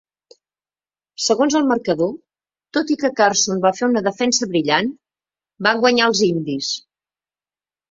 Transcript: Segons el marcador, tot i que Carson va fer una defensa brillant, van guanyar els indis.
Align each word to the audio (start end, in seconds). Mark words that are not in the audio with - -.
Segons 1.25 1.57
el 1.59 1.67
marcador, 1.71 2.09
tot 2.79 2.95
i 2.95 2.97
que 3.03 3.13
Carson 3.21 3.61
va 3.67 3.73
fer 3.81 3.85
una 3.91 4.03
defensa 4.09 4.49
brillant, 4.55 4.91
van 5.69 5.85
guanyar 5.87 6.11
els 6.15 6.27
indis. 6.33 6.75